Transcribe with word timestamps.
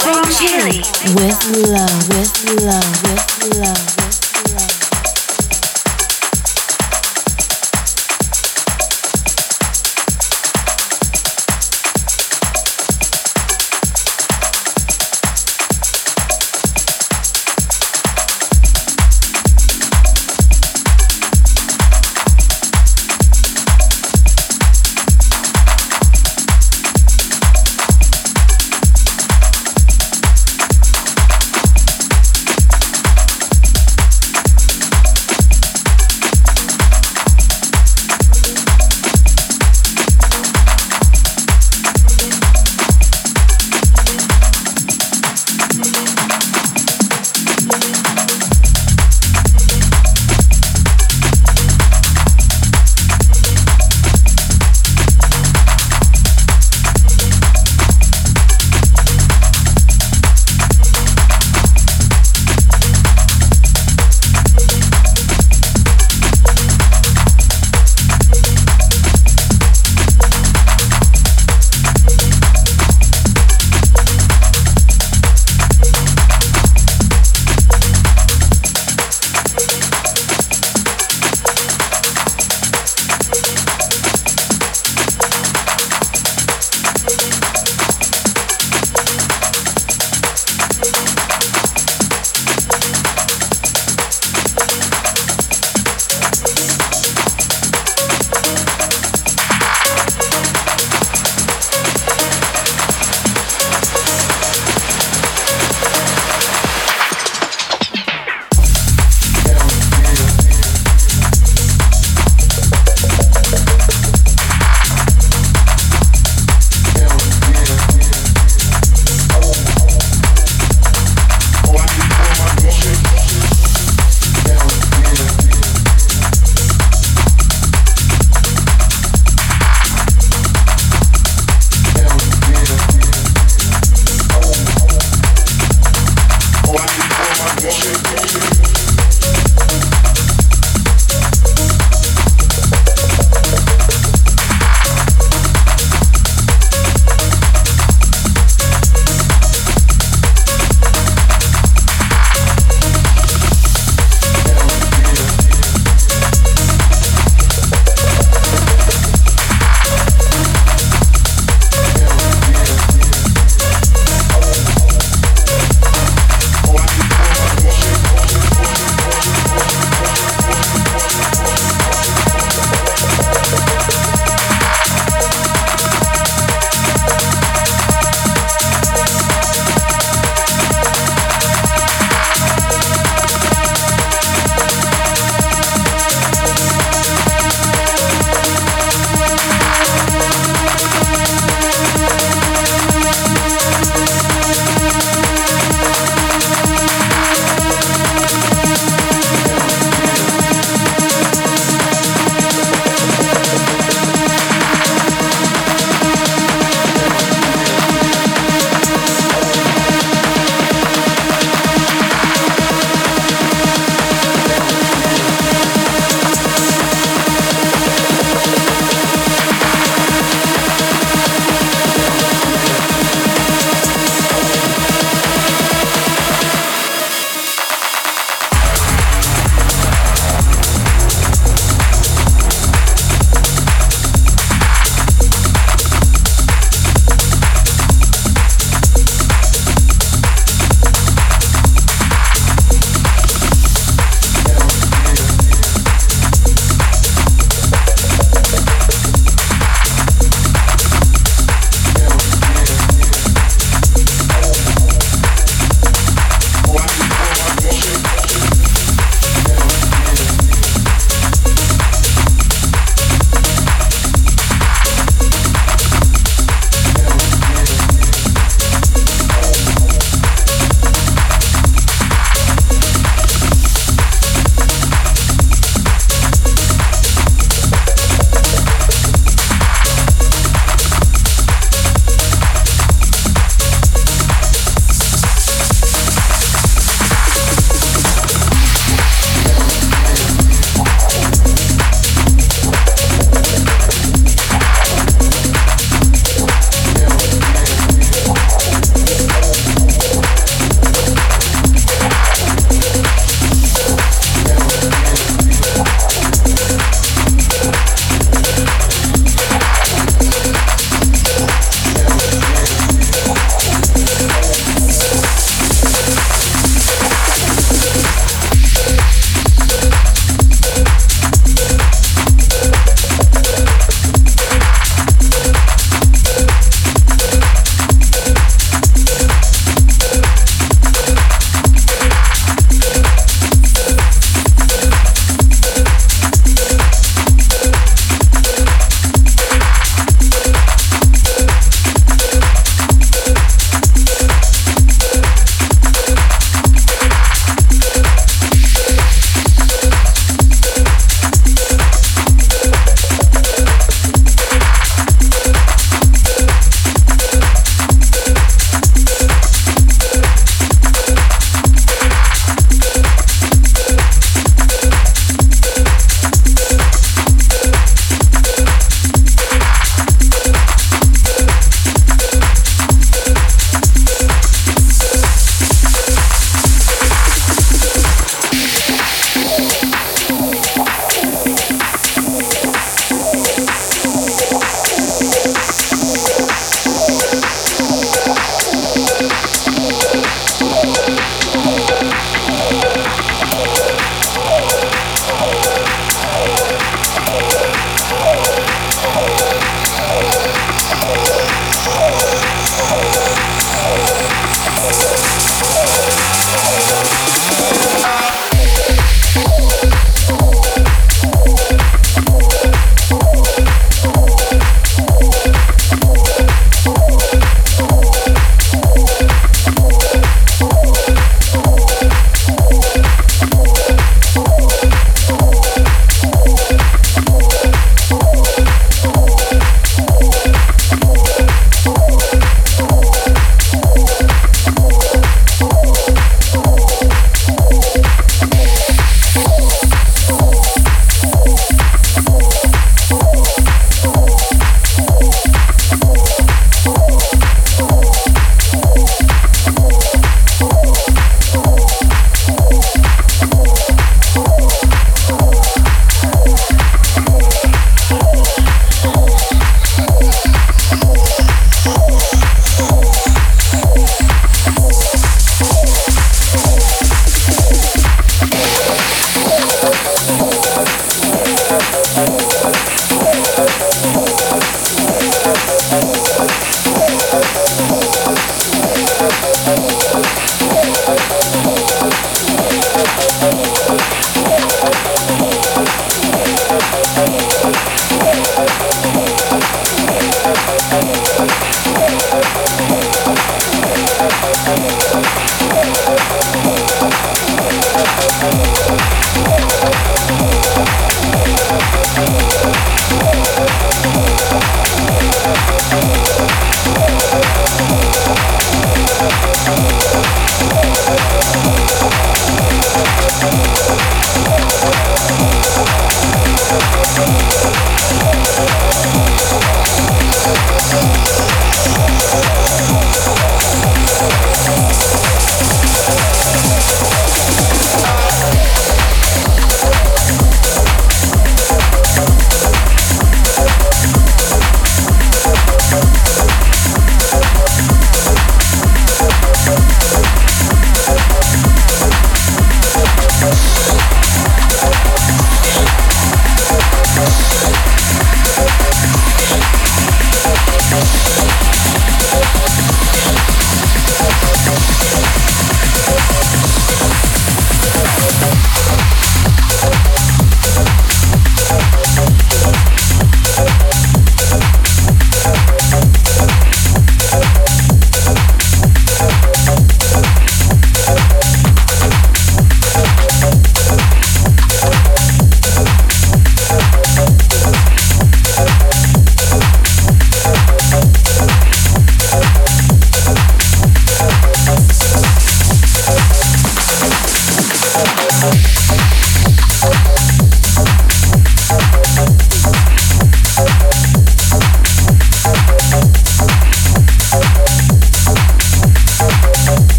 Chili. 0.00 0.82
With 1.14 1.38
love, 1.68 2.08
with 2.08 2.62
love, 2.62 3.02
with 3.02 3.58
love, 3.58 4.01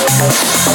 Thank 0.00 0.70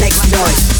Make 0.00 0.14
noise. 0.32 0.79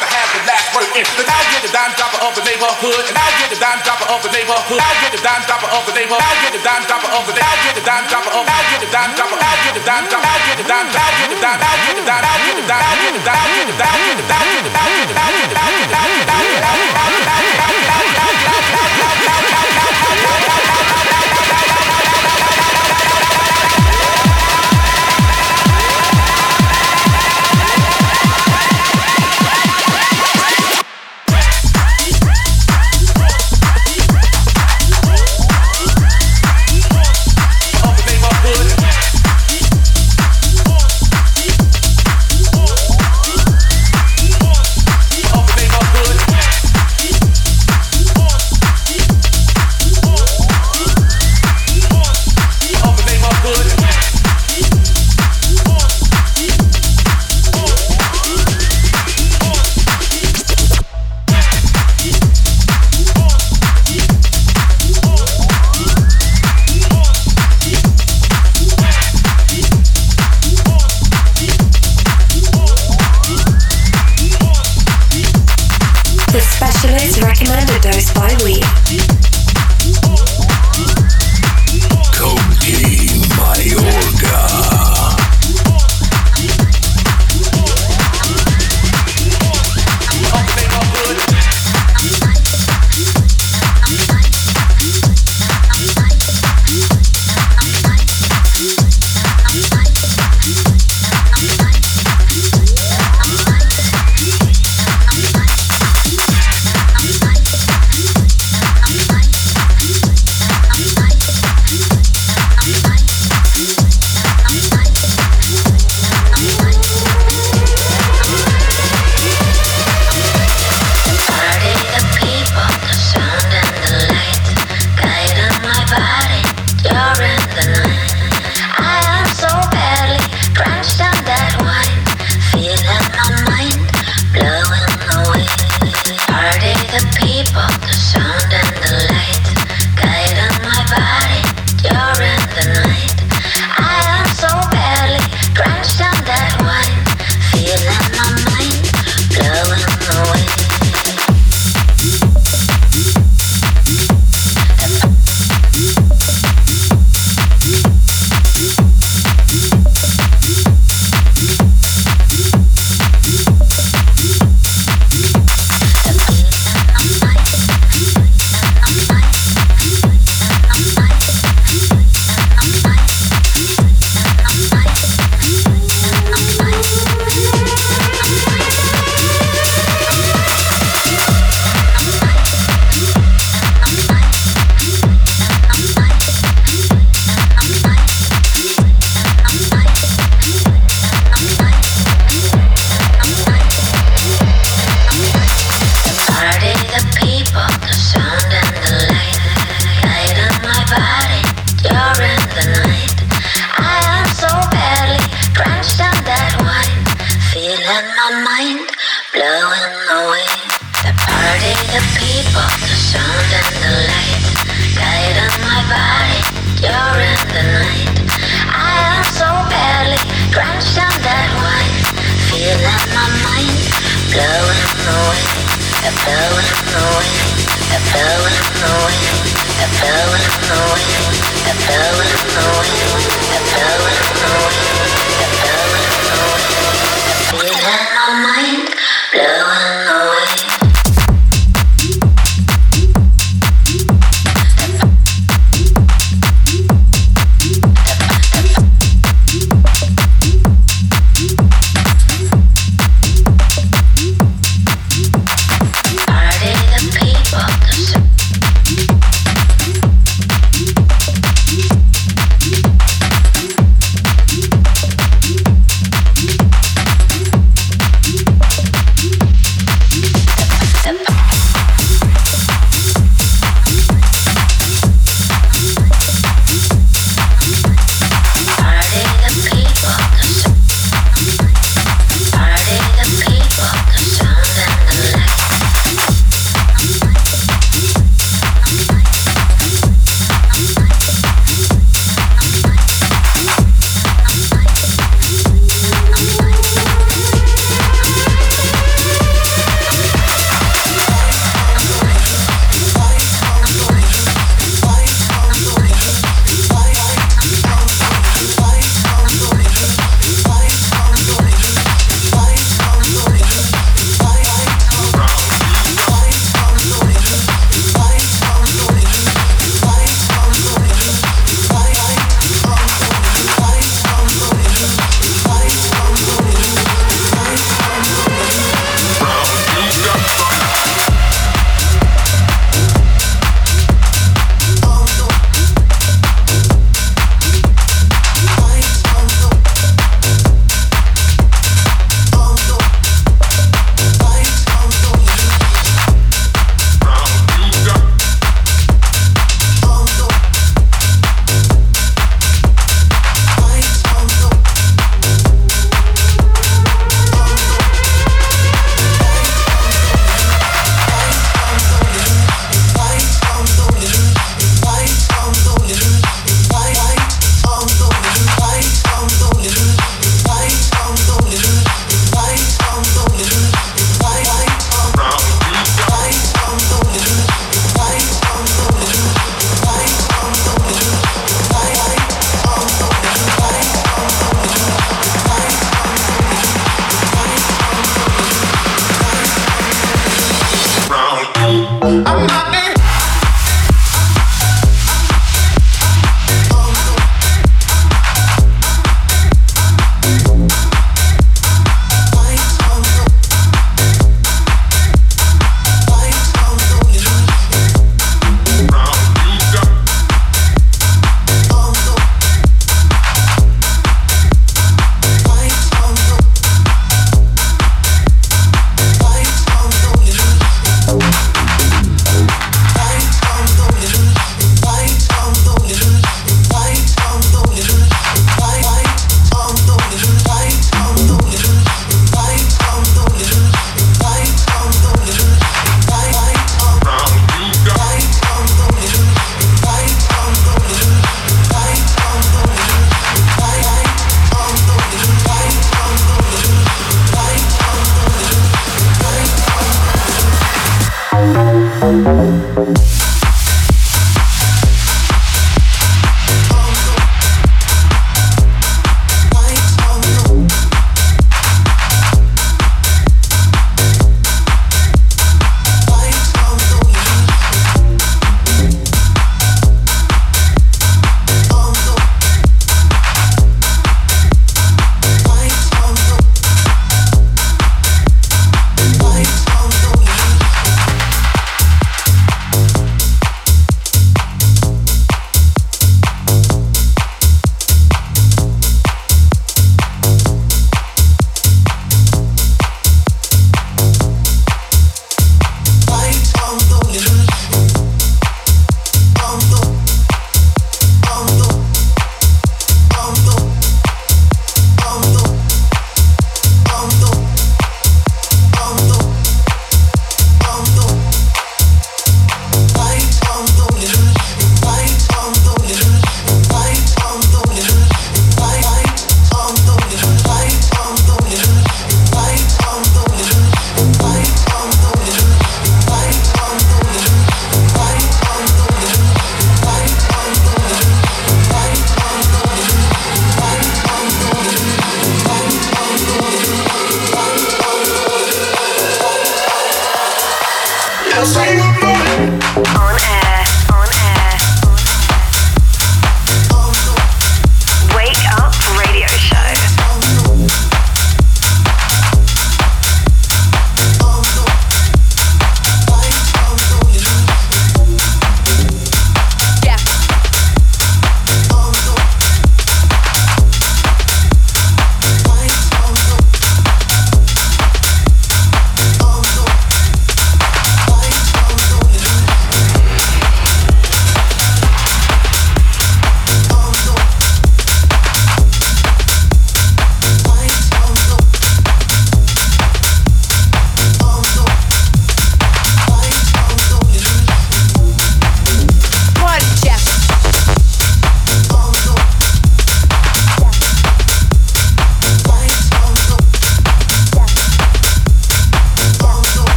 to 0.00 0.08
have 0.08 0.28
the 0.34 0.42
last 0.46 0.68
word 0.74 0.88
in. 0.94 1.04
I'll 1.04 1.48
get 1.52 1.62
the 1.66 1.72
dime 1.74 1.92
dropper 1.98 2.20
of 2.22 2.32
the 2.38 2.44
neighborhood, 2.46 3.04
and 3.08 3.16
I'll 3.18 3.36
get 3.38 3.50
the 3.50 3.60
dime 3.60 3.80
dropper 3.82 4.08
of 4.08 4.20
the 4.22 4.30
neighborhood. 4.30 4.80
I'll 4.80 4.98
get 5.02 5.12
the 5.12 5.22
dime 5.22 5.42
dropper 5.46 5.70
of 5.70 5.82
the 5.86 5.94
neighborhood. 5.94 6.22
I'll 6.22 6.40
get 6.42 6.52
the 6.54 6.62
dime 6.62 6.84
dropper 6.86 7.10
of 7.12 7.24
the 7.26 7.34
neighborhood. 7.34 7.48
I'll 7.48 7.62
get 7.64 7.74
the 7.74 7.82
dime 7.84 8.04
dropper 8.08 8.32
of. 8.32 8.44
I'll 8.48 8.68
get 8.70 8.80
the 8.80 8.90
dime 8.90 9.12
dropper. 9.14 9.38
I'll 9.38 9.62
get 9.64 9.74
the 9.74 9.84
dime 9.84 10.06
dropper. 10.08 10.28
I'll 10.28 10.44
get 10.46 10.56
the 10.58 10.64
dime. 10.64 10.86
Dime. 10.88 11.02
I'll 11.02 11.18
get 11.18 11.28
the 11.28 11.38
dime. 11.38 11.58
I'll 11.58 11.82
get 11.84 11.96
the 11.96 12.06
dime. 12.06 12.24
I'll 12.24 12.42
get 12.44 12.56
the 12.58 12.64
dime. 12.66 12.84
I'll 12.88 12.98
get 12.98 13.14
the 13.14 13.24
dime. 13.24 13.38
I'll 13.38 13.48
get 13.48 13.64
the 13.64 13.74
dime. 13.78 13.88
I'll 13.88 14.04
get 14.04 14.16
the 14.16 14.26
dime. 14.28 14.46
I'll 14.58 14.94
get 14.94 15.08
the 15.08 15.14
dime. 15.14 15.26
I'll 15.26 15.74
get 15.74 15.88
the 15.88 15.94
dime. 15.94 16.17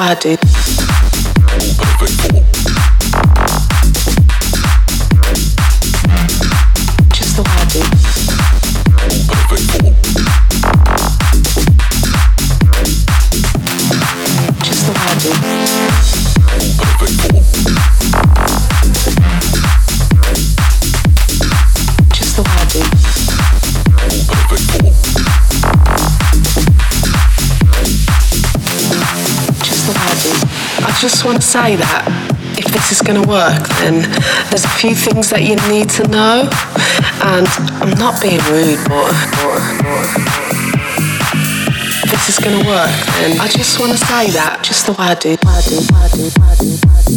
I 0.00 0.14
did. 0.14 0.97
say 31.48 31.76
that 31.76 32.04
if 32.60 32.66
this 32.76 32.92
is 32.92 33.00
going 33.00 33.16
to 33.16 33.26
work, 33.26 33.64
then 33.80 34.04
there's 34.52 34.66
a 34.68 34.74
few 34.76 34.94
things 34.94 35.30
that 35.30 35.40
you 35.40 35.56
need 35.72 35.88
to 35.96 36.04
know. 36.08 36.44
And 37.24 37.48
I'm 37.80 37.96
not 37.96 38.20
being 38.20 38.36
rude, 38.52 38.76
but. 38.84 39.08
If 42.04 42.12
this 42.12 42.28
is 42.28 42.38
gonna 42.38 42.60
work, 42.68 42.92
then 43.16 43.40
I 43.40 43.48
just 43.48 43.80
wanna 43.80 43.96
say 43.96 44.28
that 44.36 44.60
just 44.62 44.84
the 44.84 44.92
way 44.92 45.08
I 45.08 45.14
do. 45.14 45.36
I 45.40 45.60
do, 45.64 45.80
I 45.96 46.08
do, 46.12 46.28
I 46.36 46.52
do, 46.60 46.76
I 46.84 47.00
do. 47.08 47.16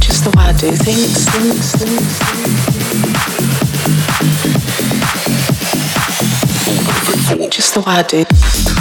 Just 0.00 0.24
the 0.24 0.30
way 0.32 0.44
I 0.48 0.52
do 0.56 0.72
things, 0.72 1.28
things, 1.28 1.76
things, 1.76 2.16
things. 7.28 7.50
Just 7.50 7.74
the 7.74 7.80
way 7.80 7.96
I 7.96 8.02
do. 8.02 8.75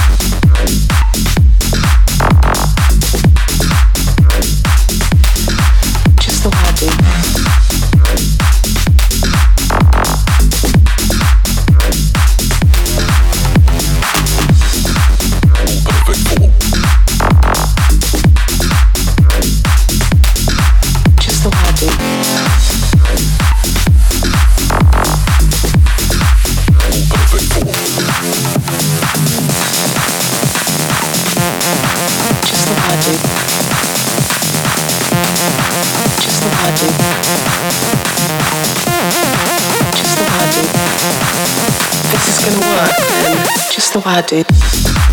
what 43.96 44.08
I 44.08 44.22
do. 44.22 45.05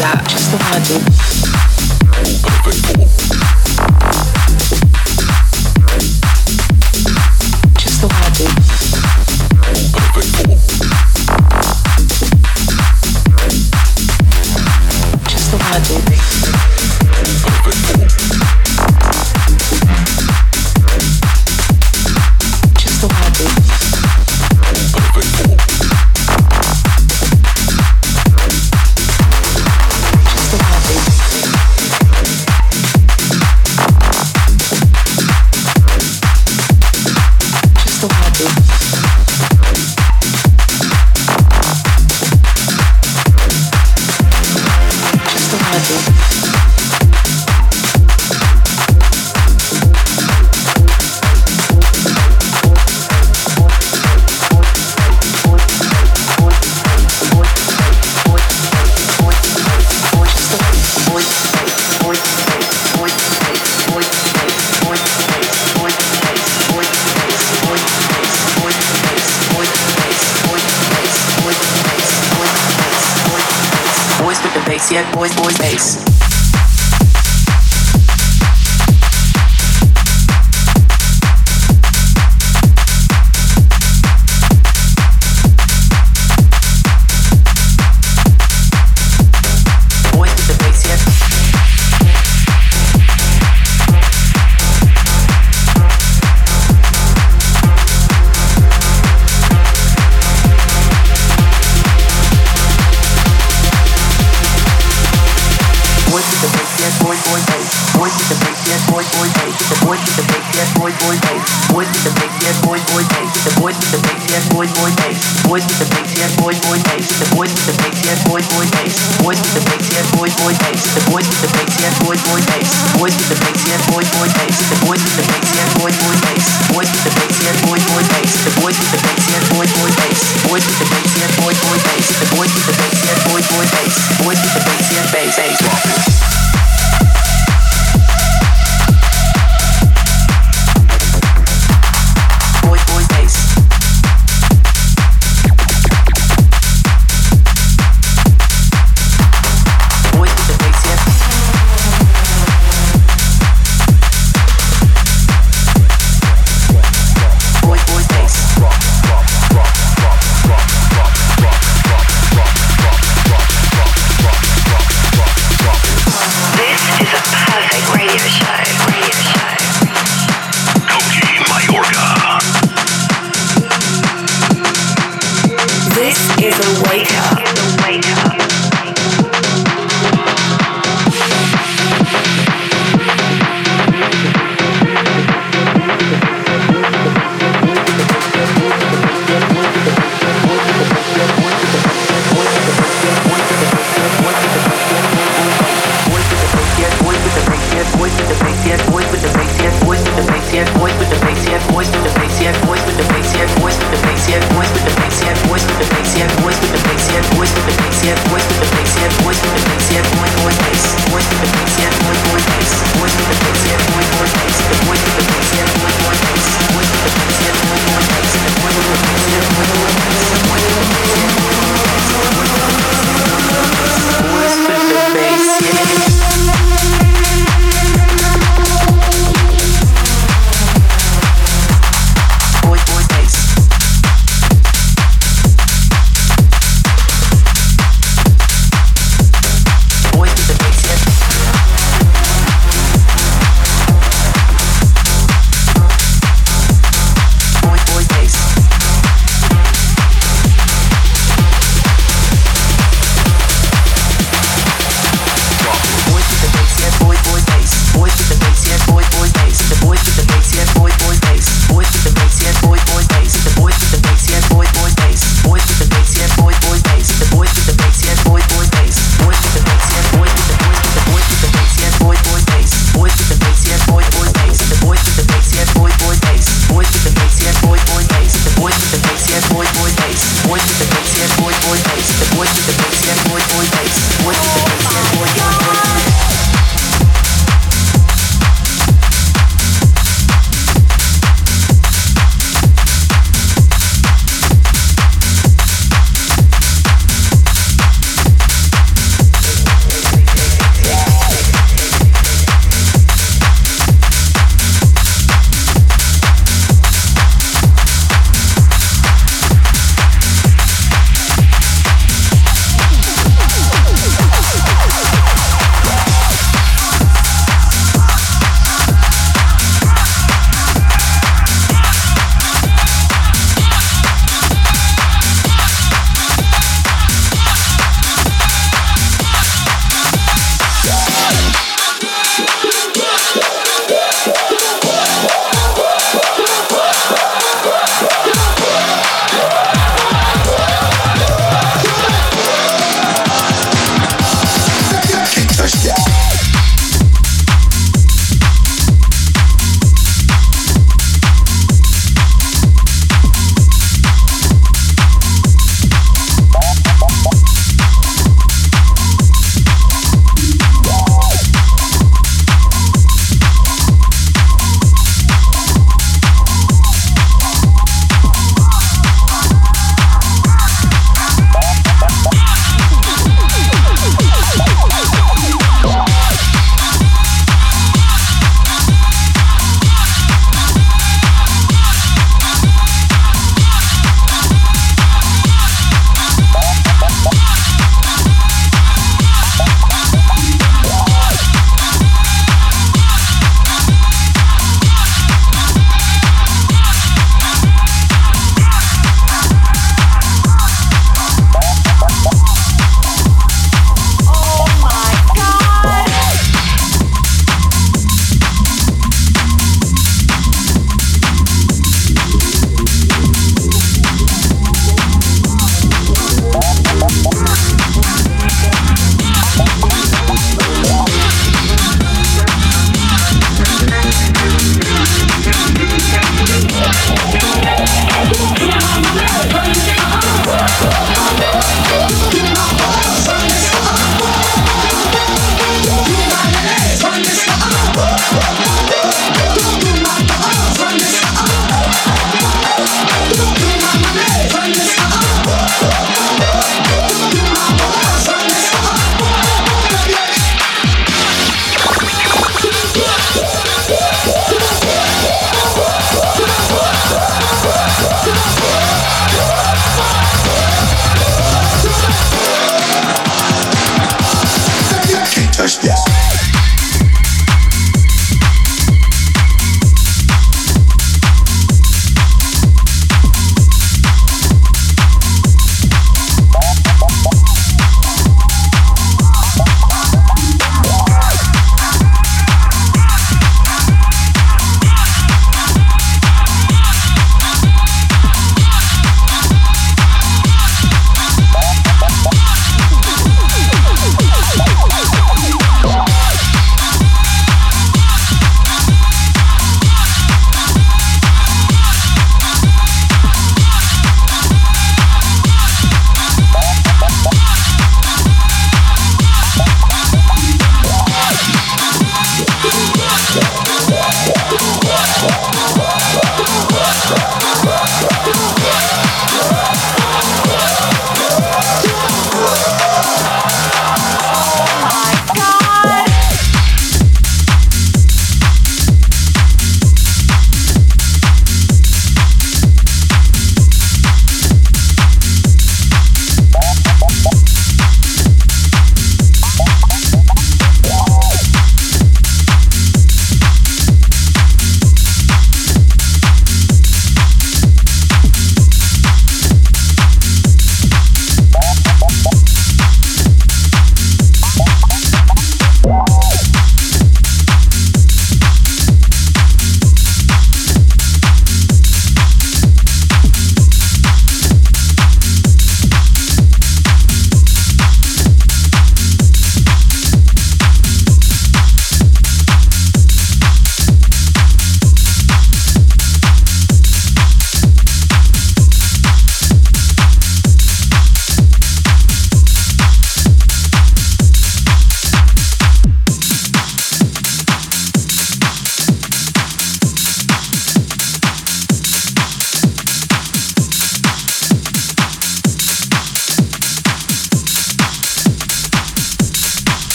out. 0.00 0.37
yet 74.90 75.12
boys 75.14 75.34
boys 75.36 75.58
bass. 75.58 76.17